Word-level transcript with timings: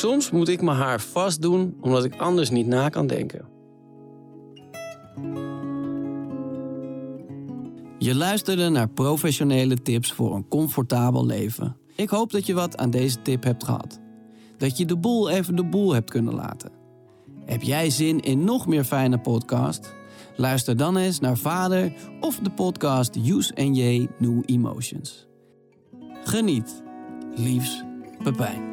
Soms 0.00 0.30
moet 0.30 0.48
ik 0.48 0.62
mijn 0.62 0.76
haar 0.76 1.00
vast 1.00 1.42
doen 1.42 1.76
omdat 1.80 2.04
ik 2.04 2.16
anders 2.16 2.50
niet 2.50 2.66
na 2.66 2.88
kan 2.88 3.06
denken. 3.06 3.44
Je 7.98 8.14
luisterde 8.14 8.68
naar 8.68 8.88
professionele 8.88 9.82
tips 9.82 10.12
voor 10.12 10.34
een 10.34 10.48
comfortabel 10.48 11.26
leven. 11.26 11.76
Ik 11.96 12.08
hoop 12.08 12.30
dat 12.30 12.46
je 12.46 12.54
wat 12.54 12.76
aan 12.76 12.90
deze 12.90 13.22
tip 13.22 13.44
hebt 13.44 13.64
gehad. 13.64 14.00
Dat 14.56 14.78
je 14.78 14.84
de 14.84 14.96
boel 14.96 15.30
even 15.30 15.56
de 15.56 15.64
boel 15.64 15.92
hebt 15.92 16.10
kunnen 16.10 16.34
laten. 16.34 16.70
Heb 17.44 17.62
jij 17.62 17.90
zin 17.90 18.20
in 18.20 18.44
nog 18.44 18.66
meer 18.66 18.84
fijne 18.84 19.18
podcast? 19.18 19.94
Luister 20.36 20.76
dan 20.76 20.96
eens 20.96 21.20
naar 21.20 21.36
Vader 21.36 21.92
of 22.20 22.38
de 22.38 22.50
podcast 22.50 23.16
Use 23.16 23.54
and 23.54 23.76
J 23.76 24.06
New 24.18 24.42
Emotions. 24.44 25.26
Geniet. 26.24 26.82
Liefs, 27.36 27.84
Pepijn. 28.22 28.69